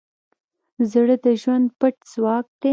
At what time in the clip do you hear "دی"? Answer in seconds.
2.61-2.69